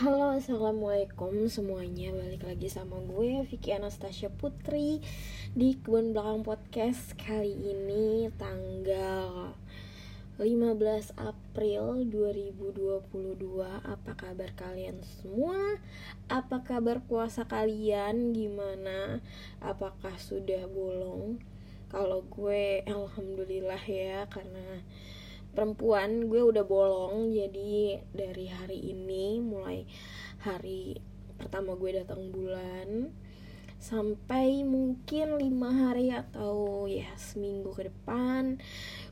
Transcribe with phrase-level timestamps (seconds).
[0.00, 5.04] Halo assalamualaikum semuanya Balik lagi sama gue Vicky Anastasia Putri
[5.52, 9.52] Di Kebun Belakang Podcast Kali ini tanggal
[10.40, 15.76] 15 April 2022 Apa kabar kalian semua?
[16.32, 18.32] Apa kabar puasa kalian?
[18.32, 19.20] Gimana?
[19.60, 21.44] Apakah sudah bolong?
[21.92, 24.80] Kalau gue Alhamdulillah ya Karena
[25.54, 27.34] perempuan gue udah bolong.
[27.34, 29.86] Jadi dari hari ini mulai
[30.42, 30.98] hari
[31.36, 33.12] pertama gue datang bulan
[33.80, 38.60] sampai mungkin lima hari atau ya seminggu ke depan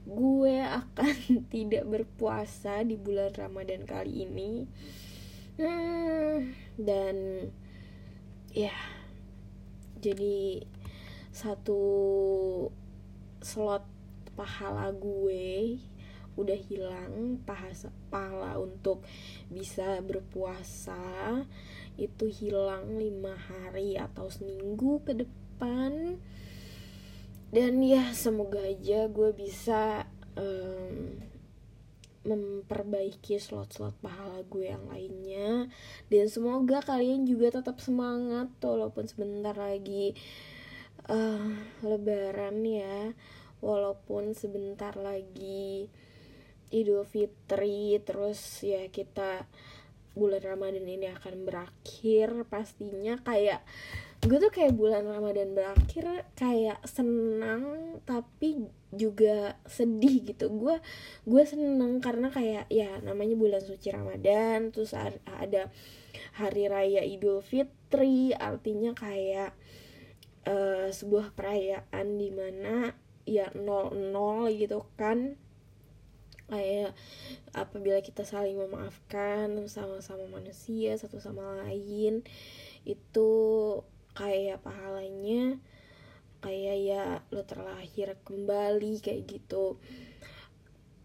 [0.05, 1.17] gue akan
[1.53, 4.69] tidak berpuasa di bulan Ramadan kali ini.
[5.59, 7.49] Hmm, dan
[8.55, 8.77] ya
[9.99, 10.63] jadi
[11.35, 11.83] satu
[13.43, 13.83] slot
[14.39, 15.83] pahala gue
[16.39, 19.03] udah hilang pahala, pahala untuk
[19.51, 21.43] bisa berpuasa
[21.99, 26.23] itu hilang lima hari atau seminggu ke depan.
[27.51, 30.07] Dan ya semoga aja gue bisa
[30.39, 31.19] um,
[32.23, 35.67] memperbaiki slot-slot pahala gue yang lainnya.
[36.07, 40.15] Dan semoga kalian juga tetap semangat walaupun sebentar lagi
[41.11, 41.51] uh,
[41.83, 43.17] lebaran ya.
[43.59, 45.91] Walaupun sebentar lagi
[46.71, 49.49] Idul Fitri terus ya kita
[50.19, 53.17] bulan Ramadan ini akan berakhir pastinya.
[53.23, 53.63] Kayak
[54.19, 60.51] gue tuh kayak bulan Ramadan berakhir kayak senang tapi juga sedih gitu.
[60.51, 60.83] Gue
[61.23, 64.93] gue seneng karena kayak ya namanya bulan suci Ramadan terus
[65.25, 65.71] ada
[66.35, 69.55] hari raya Idul Fitri artinya kayak
[70.51, 72.91] uh, sebuah perayaan di mana
[73.29, 75.37] ya nol nol gitu kan
[76.49, 76.97] kayak
[77.53, 82.25] apabila kita saling memaafkan sama-sama manusia satu sama lain
[82.89, 83.31] itu
[84.17, 85.61] kayak pahalanya
[86.41, 89.77] kayak ya lo terlahir kembali kayak gitu.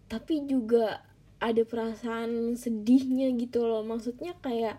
[0.08, 1.02] Tapi juga
[1.42, 3.84] ada perasaan sedihnya gitu loh.
[3.84, 4.78] Maksudnya kayak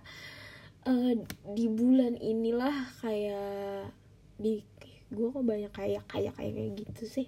[0.86, 1.12] uh,
[1.52, 3.90] di bulan inilah kayak
[4.38, 4.62] di
[5.14, 7.26] gue kok banyak kayak kayak kayak gitu sih.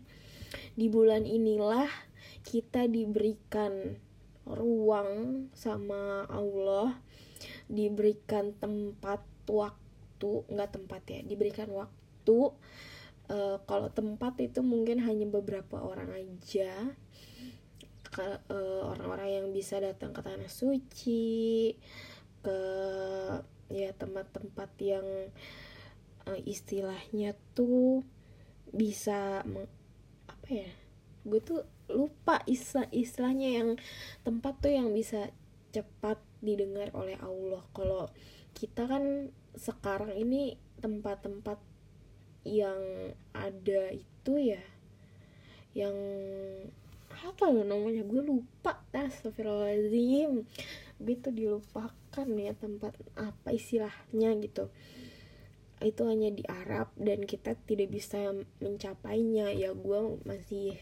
[0.79, 2.06] Di bulan inilah
[2.47, 3.99] kita diberikan
[4.47, 6.95] ruang sama Allah
[7.67, 12.55] diberikan tempat waktu nggak tempat ya diberikan waktu.
[13.27, 16.95] Uh, kalau tempat itu mungkin hanya beberapa orang aja.
[18.17, 21.77] Uh, orang-orang yang bisa datang ke tanah suci
[22.41, 22.59] ke
[23.69, 25.05] ya tempat-tempat yang
[26.25, 28.07] uh, istilahnya tuh
[28.73, 29.45] bisa
[30.31, 30.71] apa ya
[31.27, 33.69] gue tuh lupa istilah istilahnya yang
[34.27, 35.31] tempat tuh yang bisa
[35.71, 37.63] cepat didengar oleh Allah.
[37.77, 38.11] Kalau
[38.57, 41.59] kita kan sekarang ini tempat-tempat
[42.47, 44.63] yang ada itu ya
[45.77, 45.97] yang
[47.13, 48.81] apa lo namanya gue lupa.
[48.97, 50.49] Astagfirullahaladzim
[51.05, 54.73] gitu dilupakan ya tempat apa istilahnya gitu.
[55.85, 58.33] Itu hanya di Arab dan kita tidak bisa
[58.65, 59.53] mencapainya.
[59.53, 60.81] Ya gue masih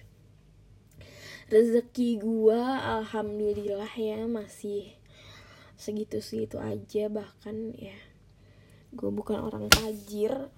[1.52, 4.96] rezeki gua alhamdulillah ya masih
[5.76, 7.12] segitu segitu aja.
[7.12, 7.98] Bahkan ya
[8.94, 10.48] gue bukan orang tajir.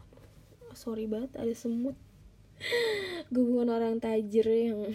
[0.77, 1.97] Sorry banget ada semut.
[3.33, 4.93] Gue bukan orang tajir yang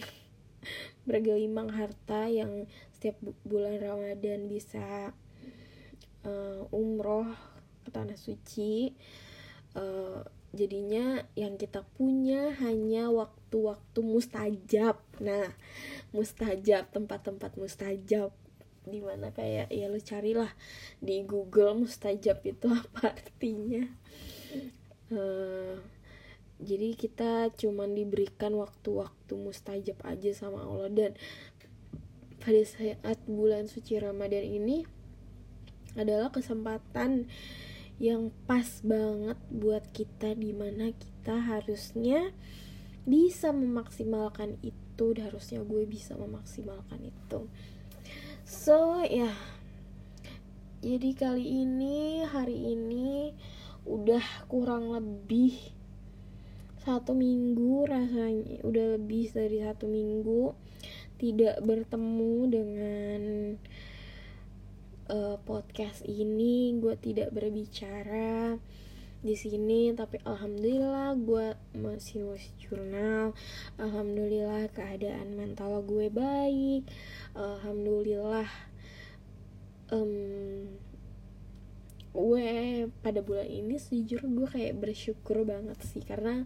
[1.09, 5.09] bergelimang harta yang setiap bulan Ramadan bisa
[6.22, 7.25] uh, umroh
[7.81, 8.94] ke tanah suci.
[9.74, 15.00] Uh, jadinya yang kita punya hanya waktu-waktu mustajab.
[15.23, 15.56] Nah
[16.12, 18.35] mustajab tempat-tempat mustajab
[18.81, 20.50] di mana kayak ya lu carilah
[21.00, 23.88] di Google mustajab itu apa artinya.
[25.12, 25.75] Uh,
[26.62, 30.89] jadi kita cuman diberikan waktu-waktu mustajab aja sama Allah.
[30.94, 31.12] Dan
[32.38, 34.85] pada saat bulan suci Ramadan ini
[35.97, 37.27] adalah kesempatan
[38.01, 42.33] yang pas banget buat kita di mana kita harusnya
[43.06, 47.45] bisa memaksimalkan itu harusnya gue bisa memaksimalkan itu
[48.42, 49.38] so ya yeah.
[50.81, 53.38] jadi kali ini hari ini
[53.86, 55.54] udah kurang lebih
[56.81, 60.57] satu minggu rasanya udah lebih dari satu minggu
[61.21, 63.21] tidak bertemu dengan
[65.09, 68.59] uh, podcast ini gue tidak berbicara
[69.21, 73.33] di sini tapi alhamdulillah gue masih nulis jurnal.
[73.77, 76.86] Alhamdulillah keadaan mental gue baik.
[77.38, 78.50] Alhamdulillah
[79.94, 80.68] um,
[83.01, 86.44] pada bulan ini sejujur gue kayak bersyukur banget sih karena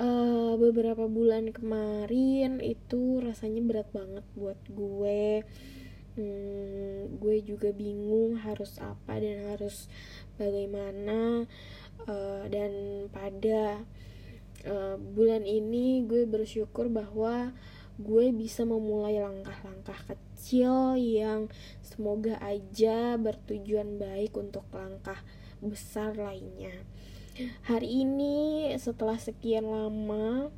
[0.00, 5.44] uh, beberapa bulan kemarin itu rasanya berat banget buat gue
[6.16, 9.88] hmm, gue juga bingung harus apa dan harus
[10.36, 11.48] bagaimana
[12.08, 13.84] uh, dan pada
[14.66, 17.52] uh, bulan ini gue bersyukur bahwa
[18.00, 21.52] gue bisa memulai langkah-langkah kecil yang
[21.84, 25.20] semoga aja bertujuan baik untuk langkah
[25.60, 26.72] besar lainnya.
[27.68, 30.50] Hari ini setelah sekian lama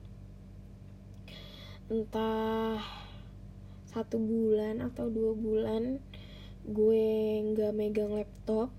[1.90, 3.03] entah
[3.94, 6.02] satu bulan atau dua bulan
[6.66, 7.06] gue
[7.54, 8.74] nggak megang laptop.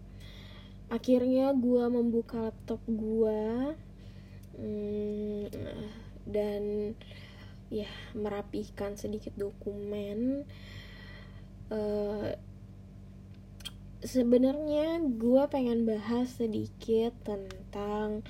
[0.91, 3.73] Akhirnya gue membuka laptop gue
[4.59, 5.49] hmm,
[6.27, 6.93] dan
[7.71, 10.45] ya merapikan sedikit dokumen.
[11.71, 12.35] Uh,
[14.05, 18.21] sebenarnya gue pengen bahas sedikit tentang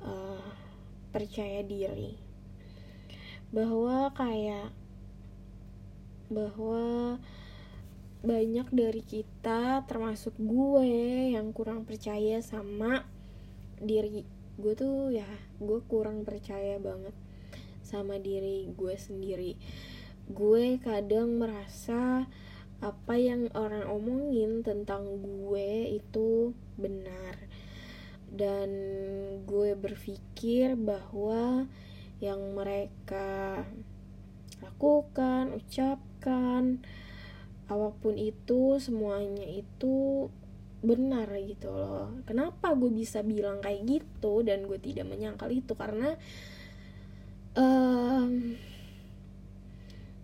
[0.00, 0.46] uh,
[1.12, 2.16] percaya diri.
[3.52, 4.79] Bahwa kayak
[6.30, 7.18] bahwa
[8.20, 13.04] banyak dari kita termasuk gue yang kurang percaya sama
[13.80, 14.22] diri
[14.60, 15.24] gue tuh ya
[15.56, 17.16] gue kurang percaya banget
[17.90, 19.58] sama diri gue sendiri.
[20.30, 22.30] Gue kadang merasa
[22.78, 27.34] apa yang orang omongin tentang gue itu benar.
[28.30, 28.70] Dan
[29.42, 31.66] gue berpikir bahwa
[32.22, 33.66] yang mereka
[34.62, 35.58] lakukan,
[36.20, 36.84] ucapkan,
[37.72, 40.28] apa pun itu semuanya itu
[40.84, 42.12] benar gitu loh.
[42.28, 46.16] Kenapa gue bisa bilang kayak gitu dan gue tidak menyangkal itu karena
[47.56, 48.56] um,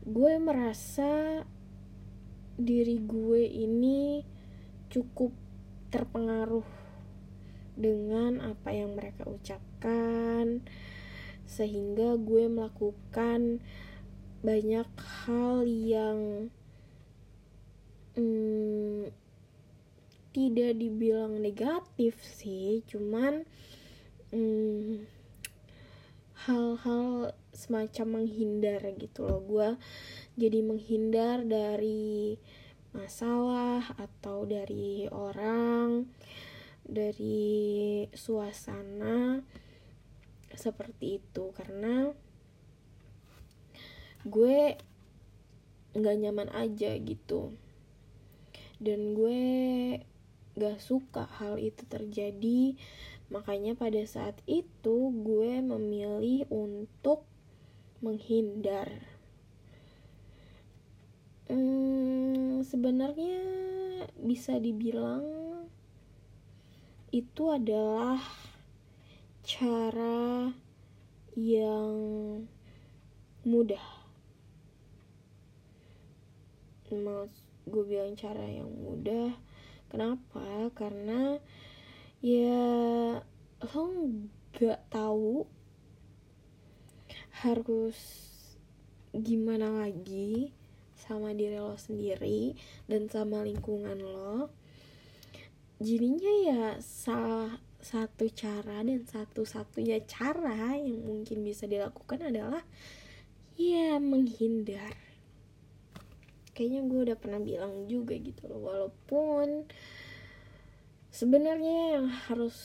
[0.04, 1.44] gue merasa
[2.56, 4.20] diri gue ini
[4.92, 5.32] cukup
[5.88, 6.64] terpengaruh
[7.76, 10.64] dengan apa yang mereka ucapkan
[11.44, 13.60] sehingga gue melakukan
[14.46, 14.86] banyak
[15.26, 16.18] hal yang
[18.14, 19.10] hmm,
[20.30, 23.42] tidak dibilang negatif sih cuman
[24.30, 25.02] hmm,
[26.46, 29.42] hal-hal semacam menghindar gitu loh.
[29.42, 29.68] Gue
[30.38, 32.38] jadi menghindar dari
[32.94, 36.06] masalah atau dari orang
[36.86, 39.42] dari suasana
[40.54, 41.50] seperti itu.
[41.50, 42.12] Karena
[44.26, 44.76] gue
[45.96, 47.56] nggak nyaman aja gitu.
[48.76, 49.40] Dan gue
[50.56, 52.76] gak suka hal itu terjadi.
[53.32, 57.24] Makanya pada saat itu gue memilih untuk
[58.04, 58.92] menghindar.
[61.46, 63.40] Hmm, sebenarnya
[64.20, 65.22] bisa dibilang
[67.14, 68.18] itu adalah
[69.46, 70.50] cara
[71.38, 71.94] yang
[73.46, 73.95] mudah
[76.94, 77.26] mau
[77.66, 79.34] gue bilang cara yang mudah.
[79.90, 80.70] Kenapa?
[80.74, 81.38] Karena
[82.22, 82.62] ya
[83.74, 83.84] lo
[84.54, 85.46] nggak tahu
[87.42, 87.98] harus
[89.12, 90.52] gimana lagi
[90.96, 92.56] sama diri lo sendiri
[92.86, 94.50] dan sama lingkungan lo.
[95.76, 102.66] Jadinya ya salah satu cara dan satu-satunya cara yang mungkin bisa dilakukan adalah
[103.54, 105.05] ya menghindar
[106.56, 109.68] kayaknya gue udah pernah bilang juga gitu loh walaupun
[111.12, 112.56] sebenarnya yang harus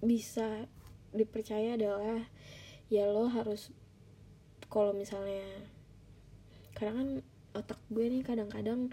[0.00, 0.64] bisa
[1.12, 2.24] dipercaya adalah
[2.88, 3.68] ya lo harus
[4.72, 5.44] kalau misalnya
[6.72, 7.08] karena kan
[7.52, 8.88] otak gue nih kadang-kadang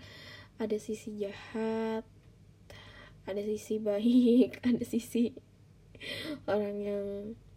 [0.59, 2.03] ada sisi jahat
[3.24, 5.31] ada sisi baik ada sisi
[6.51, 7.05] orang yang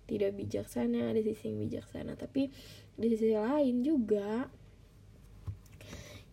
[0.07, 2.13] tidak bijaksana ada sisi yang bijaksana.
[2.19, 2.53] Tapi
[2.99, 4.51] di sisi lain juga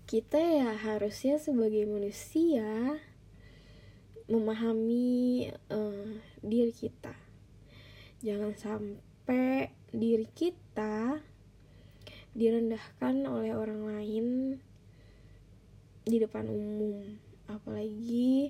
[0.10, 2.98] kita ya harusnya sebagai manusia
[4.26, 7.14] memahami uh, diri kita.
[8.26, 11.22] Jangan sampai diri kita
[12.34, 14.26] direndahkan oleh orang lain
[16.10, 17.06] di depan umum.
[17.46, 18.50] Apalagi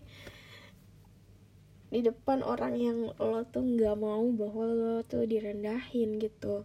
[1.91, 6.63] di depan orang yang lo tuh nggak mau bahwa lo tuh direndahin gitu.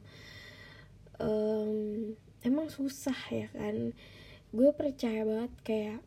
[1.19, 2.15] Um,
[2.47, 3.91] emang susah ya kan
[4.55, 5.99] gue percaya banget kayak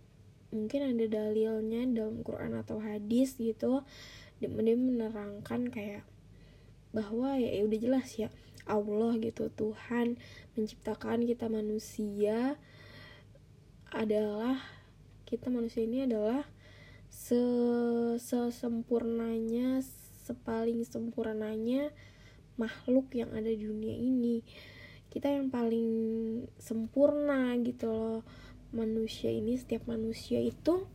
[0.55, 3.83] mungkin ada dalilnya dalam Quran atau hadis gitu.
[4.39, 6.07] Dia menerangkan kayak
[6.95, 8.31] bahwa ya, ya udah jelas ya
[8.67, 10.15] Allah gitu Tuhan
[10.55, 12.55] menciptakan kita manusia
[13.91, 14.59] adalah
[15.27, 16.47] kita manusia ini adalah
[17.07, 17.39] se
[18.19, 19.83] sesempurnanya
[20.27, 21.91] sepaling sempurnanya
[22.59, 24.43] makhluk yang ada di dunia ini
[25.17, 25.89] kita yang paling
[26.61, 28.21] sempurna gitu loh.
[28.69, 30.85] Manusia ini setiap manusia itu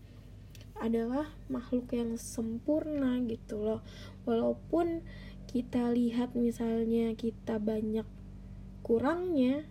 [0.79, 3.83] adalah makhluk yang sempurna gitu loh.
[4.23, 5.03] Walaupun
[5.51, 8.07] kita lihat misalnya kita banyak
[8.87, 9.67] kurangnya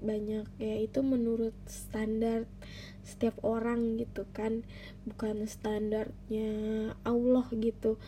[0.00, 2.48] banyak ya itu menurut standar
[3.04, 4.64] setiap orang gitu kan.
[5.04, 6.48] Bukan standarnya
[7.04, 8.00] Allah gitu.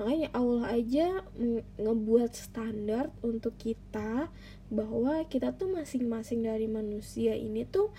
[0.00, 1.20] Makanya Allah aja
[1.76, 4.32] ngebuat standar untuk kita
[4.72, 7.92] bahwa kita tuh masing-masing dari manusia ini tuh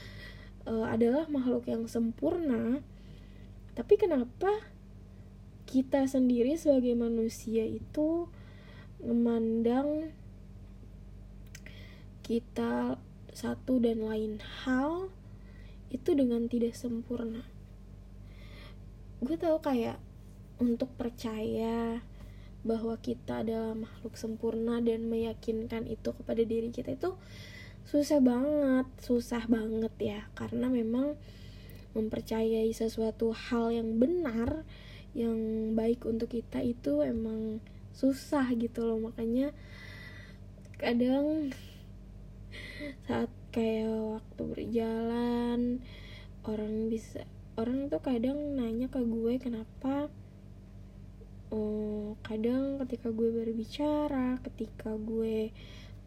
[0.66, 2.82] uh, adalah makhluk yang sempurna.
[3.78, 4.50] Tapi kenapa
[5.70, 8.26] kita sendiri sebagai manusia itu
[8.98, 10.14] memandang
[12.26, 12.98] kita
[13.34, 15.14] satu dan lain hal
[15.94, 17.46] itu dengan tidak sempurna?
[19.22, 20.02] Gue tau kayak
[20.58, 22.02] untuk percaya
[22.64, 27.16] bahwa kita adalah makhluk sempurna dan meyakinkan itu kepada diri kita itu
[27.84, 30.20] susah banget, susah banget ya.
[30.34, 31.20] Karena memang
[31.94, 34.64] mempercayai sesuatu hal yang benar
[35.14, 35.38] yang
[35.78, 37.62] baik untuk kita itu emang
[37.94, 39.12] susah gitu loh.
[39.12, 39.54] Makanya
[40.80, 41.54] kadang
[43.06, 45.60] saat kayak waktu berjalan
[46.44, 50.10] orang bisa orang tuh kadang nanya ke gue kenapa
[51.54, 55.54] oh, kadang ketika gue berbicara ketika gue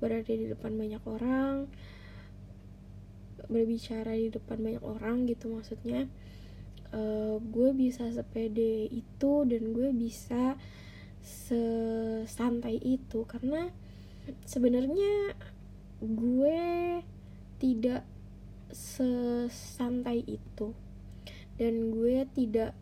[0.03, 1.71] berada di depan banyak orang
[3.47, 6.11] berbicara di depan banyak orang gitu maksudnya
[6.93, 10.59] uh, gue bisa sepede itu dan gue bisa
[11.27, 13.27] sesantai itu.
[13.27, 13.67] Karena
[14.47, 15.35] sebenarnya
[15.99, 16.61] gue
[17.59, 18.07] tidak
[18.71, 20.77] sesantai itu.
[21.57, 22.77] Dan gue tidak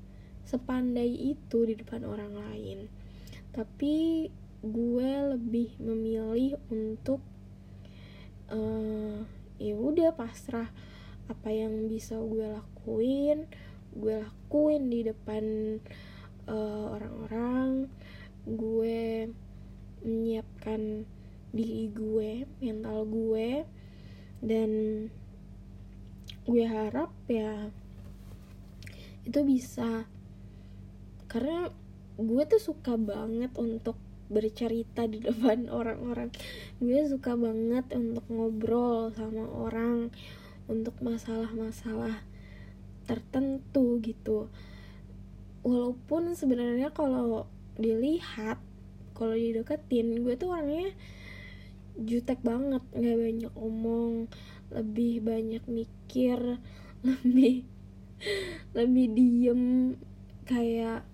[0.44, 2.86] sepandai itu di depan orang lain.
[3.50, 4.28] Tapi
[4.64, 7.20] gue lebih memilih untuk
[8.52, 9.24] uh,
[9.58, 10.68] ya udah pasrah.
[11.24, 13.48] Apa yang bisa gue lakuin
[13.94, 15.44] gue lakuin di depan
[16.50, 17.88] uh, orang-orang.
[18.44, 19.30] Gue
[20.04, 21.08] menyiapkan
[21.54, 23.64] diri gue mental gue.
[24.44, 24.70] Dan
[26.44, 27.72] gue harap ya
[29.24, 30.04] itu bisa
[31.34, 31.66] karena
[32.14, 33.98] gue tuh suka banget untuk
[34.30, 36.30] bercerita di depan orang-orang.
[36.78, 40.14] Gue suka banget untuk ngobrol sama orang
[40.70, 42.22] untuk masalah-masalah
[43.04, 44.48] tertentu gitu.
[45.66, 48.62] Walaupun sebenarnya kalau dilihat
[49.18, 50.94] kalau dideketin gue tuh orangnya
[51.98, 52.86] jutek banget.
[52.94, 54.30] Nggak banyak omong
[54.70, 56.62] lebih banyak mikir
[57.10, 57.66] lebih
[58.70, 59.64] lebih diem.
[60.44, 61.08] Kayak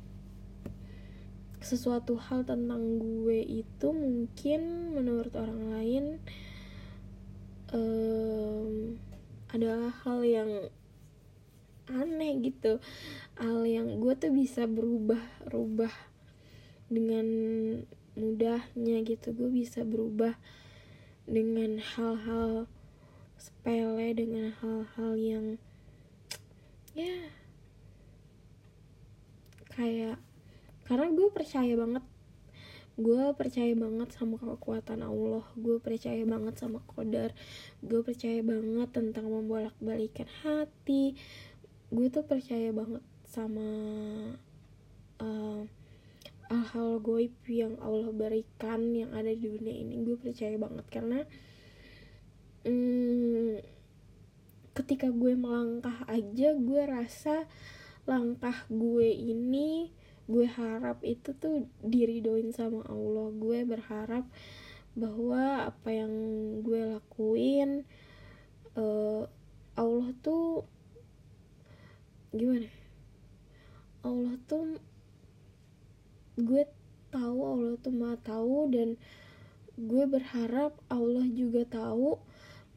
[1.61, 6.05] sesuatu hal tentang gue itu mungkin menurut orang lain
[7.73, 8.97] um,
[9.53, 10.51] adalah hal yang
[11.91, 12.81] aneh gitu.
[13.37, 15.93] Hal yang gue tuh bisa berubah rubah
[16.89, 17.27] dengan
[18.17, 19.37] mudahnya gitu.
[19.37, 20.39] Gue bisa berubah
[21.29, 22.67] dengan hal-hal
[23.41, 25.47] sepele dengan hal-hal yang
[26.93, 27.31] ya
[29.71, 30.19] kayak
[30.91, 32.03] karena gue percaya banget.
[32.99, 35.47] Gue percaya banget sama kekuatan Allah.
[35.55, 37.31] Gue percaya banget sama kodar
[37.79, 41.15] gue percaya banget tentang membolak balikan hati.
[41.95, 43.71] Gue tuh percaya banget sama
[45.23, 45.63] uh,
[46.51, 50.03] hal-hal goib yang Allah berikan yang ada di dunia ini.
[50.03, 51.23] Gue percaya banget karena
[52.67, 53.63] hmm,
[54.75, 57.47] ketika gue melangkah aja gue rasa
[58.11, 59.95] langkah gue ini
[60.31, 63.35] gue harap itu tuh diridoin sama Allah.
[63.35, 64.31] Gue berharap
[64.95, 66.13] bahwa apa yang
[66.63, 67.83] gue lakuin
[68.79, 69.27] uh,
[69.79, 70.67] Allah tuh
[72.31, 72.71] gimana
[74.07, 74.79] Allah tuh
[76.39, 76.63] gue
[77.11, 78.95] tahu Allah tuh mah tahu dan
[79.79, 82.19] gue berharap Allah juga tahu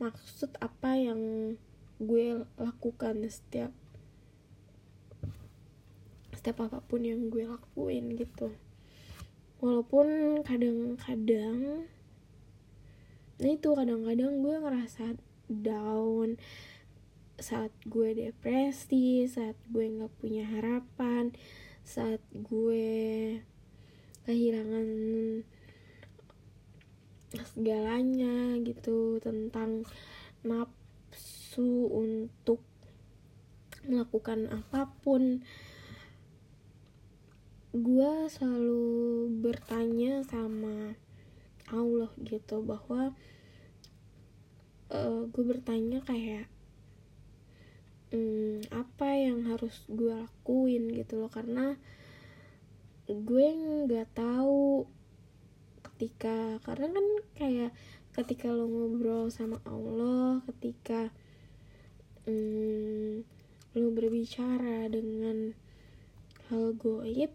[0.02, 1.22] maksud apa yang
[2.02, 3.72] gue lakukan setiap
[6.44, 8.52] setiap apa pun yang gue lakuin gitu.
[9.64, 11.88] Walaupun kadang-kadang
[13.40, 15.16] nah itu kadang-kadang gue ngerasa
[15.48, 16.36] down.
[17.40, 21.32] Saat gue depresi saat gue nggak punya harapan
[21.88, 22.92] saat gue
[24.28, 24.88] kehilangan
[27.32, 29.88] segalanya gitu tentang
[30.44, 32.60] nafsu untuk
[33.88, 35.40] melakukan apa pun
[37.74, 40.94] gue selalu bertanya sama
[41.74, 43.18] Allah gitu bahwa
[44.94, 46.46] uh, eh, gue bertanya kayak
[48.13, 50.94] hmm, apa yang harus gue lakuin?
[50.94, 51.34] gitu loh.
[51.34, 51.74] Karena
[53.10, 53.48] gue
[53.89, 54.86] nggak tahu
[55.82, 57.72] ketika karena kan kayak
[58.13, 61.10] ketika lo ngobrol sama Allah ketika
[62.30, 63.25] hmm,
[63.74, 65.58] lo berbicara dengan
[66.53, 67.34] hal goib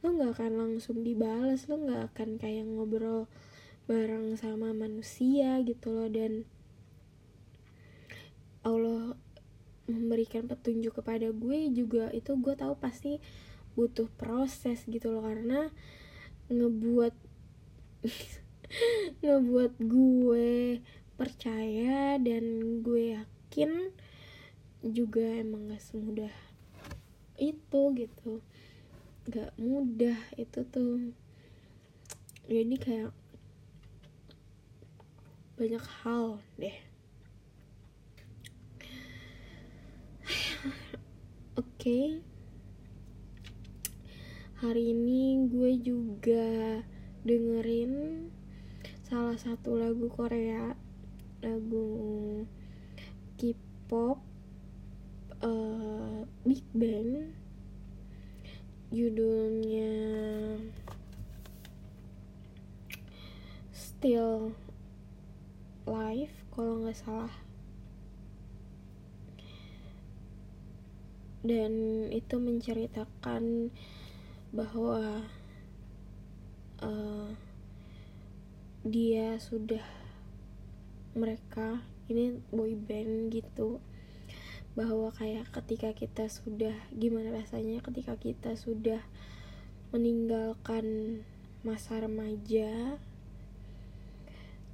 [0.00, 3.28] lo nggak akan langsung dibalas lo nggak akan kayak ngobrol
[3.84, 6.08] bareng sama manusia gitu loh.
[6.08, 6.46] Dan
[8.64, 9.16] Allah
[9.90, 13.18] memberikan petunjuk kepada gue juga itu gue tahu pasti
[13.74, 15.26] butuh proses gitu loh.
[15.26, 15.68] Karena
[16.48, 17.14] ngebuat
[19.26, 20.80] ngebuat gue
[21.20, 22.44] percaya dan
[22.80, 23.92] gue yakin
[24.80, 26.32] juga emang gak semudah
[27.36, 28.40] itu gitu
[29.28, 31.12] gak mudah itu tuh
[32.48, 33.12] jadi kayak
[35.60, 36.78] banyak hal deh
[41.58, 41.64] Oke.
[41.80, 42.06] Okay.
[44.60, 46.78] Hari ini gue juga
[47.24, 48.28] dengerin
[49.08, 50.76] salah satu lagu Korea,
[51.42, 51.88] lagu
[53.40, 54.20] K-pop
[55.42, 57.34] uh, Big Bang.
[58.90, 59.94] Judulnya
[63.70, 64.50] Still
[65.86, 67.34] Life kalau nggak salah.
[71.46, 73.70] Dan itu menceritakan
[74.50, 75.22] bahwa
[76.82, 77.30] uh,
[78.82, 79.86] dia sudah
[81.14, 81.78] mereka
[82.10, 83.78] ini boy band gitu
[84.80, 89.04] bahwa kayak ketika kita sudah gimana rasanya ketika kita sudah
[89.92, 91.20] meninggalkan
[91.60, 92.96] masa remaja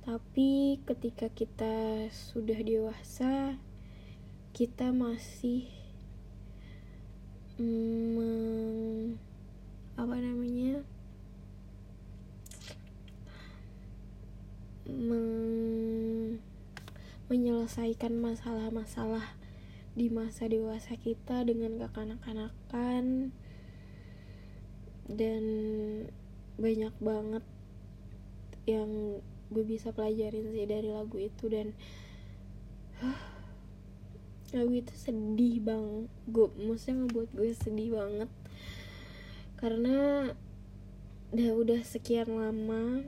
[0.06, 3.58] tapi ketika kita sudah dewasa
[4.54, 5.66] kita masih
[7.58, 9.18] meng,
[9.98, 10.86] apa namanya
[14.86, 16.38] meng,
[17.26, 19.34] menyelesaikan masalah-masalah
[19.96, 23.32] di masa dewasa kita dengan kekanak-kanakan
[25.08, 25.44] dan
[26.60, 27.44] banyak banget
[28.68, 31.72] yang gue bisa pelajarin sih dari lagu itu dan
[33.00, 33.22] huh,
[34.52, 38.30] lagu itu sedih bang gue maksudnya ngebuat gue sedih banget.
[39.56, 40.28] Karena
[41.32, 43.00] udah udah sekian lama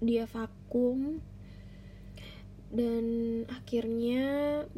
[0.00, 1.20] dia vakum
[2.70, 3.04] dan
[3.50, 4.22] akhirnya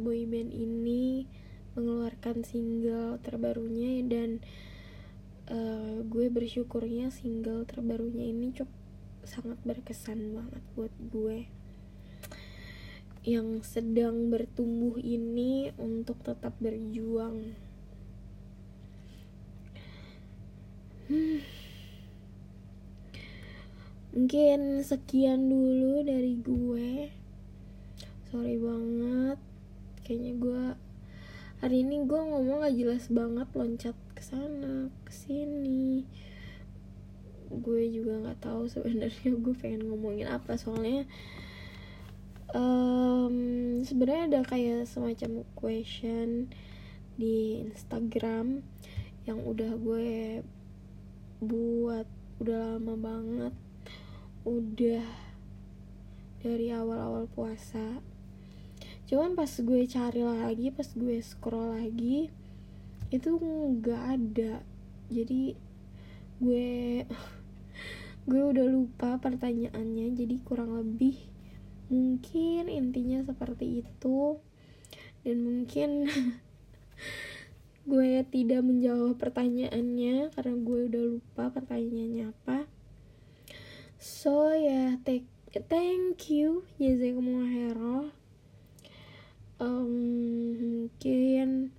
[0.00, 1.28] boyband ini
[1.76, 4.40] mengeluarkan single terbarunya dan
[5.48, 8.72] uh, gue bersyukurnya single terbarunya ini cukup
[9.22, 11.46] sangat berkesan banget buat gue
[13.22, 17.54] yang sedang bertumbuh ini untuk tetap berjuang.
[21.06, 21.38] Hmm.
[24.10, 27.21] Mungkin sekian dulu dari gue.
[28.32, 29.36] Sorry banget.
[30.08, 30.64] Kayaknya gue
[31.60, 36.08] hari ini gue ngomong gak jelas banget loncat ke sana, ke sini.
[37.52, 41.04] Gue juga nggak tahu sebenarnya gue pengen ngomongin apa soalnya
[42.56, 43.36] um,
[43.84, 46.48] sebenarnya ada kayak semacam question
[47.20, 48.64] di Instagram
[49.28, 50.40] yang udah gue
[51.44, 52.08] buat
[52.40, 53.54] udah lama banget
[54.48, 55.04] udah
[56.40, 58.00] dari awal-awal puasa
[59.12, 62.32] cuman pas gue cari lagi pas gue scroll lagi
[63.12, 64.64] itu nggak ada.
[65.12, 65.52] Jadi
[66.40, 67.04] gue
[68.32, 71.20] gue udah lupa pertanyaannya jadi kurang lebih
[71.92, 74.40] mungkin intinya seperti itu.
[75.28, 76.08] Dan mungkin
[77.92, 82.64] gue tidak menjawab pertanyaannya karena gue udah lupa pertanyaannya apa.
[84.00, 88.21] So ya yeah, thank you jazakumullah khairan
[89.62, 89.94] um,
[90.58, 91.70] mungkin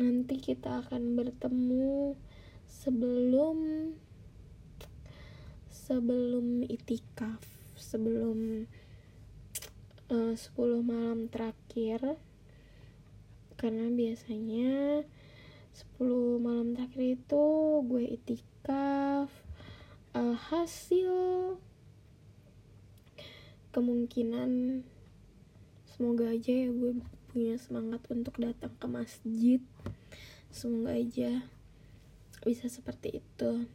[0.00, 2.16] nanti kita akan bertemu
[2.64, 3.92] sebelum
[5.68, 7.44] sebelum itikaf
[7.76, 8.64] sebelum
[10.12, 12.20] Eh, uh, 10 malam terakhir.
[13.56, 15.00] Karena biasanya
[15.72, 17.46] 10 malam terakhir itu
[17.88, 19.32] gue itikaf
[20.12, 21.16] uh, hasil
[23.72, 24.84] kemungkinan
[25.92, 26.96] semoga aja ya gue
[27.32, 29.60] punya semangat untuk datang ke masjid.
[30.48, 31.44] Semoga aja
[32.44, 33.68] bisa seperti itu.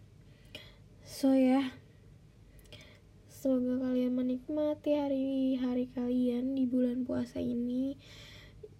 [1.05, 1.73] So ya.
[3.29, 7.97] Semoga kalian menikmati hari-hari kalian di bulan puasa ini.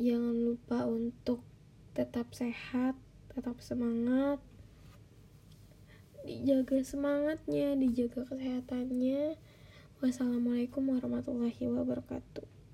[0.02, 1.46] Jangan lupa untuk
[1.94, 2.98] tetap sehat
[3.34, 4.42] tetap semangat.
[6.26, 9.38] Dijaga semangatnya dijaga kesehatannya.
[10.02, 12.57] Wassalamualaikum warahmatullahi wabarakatuh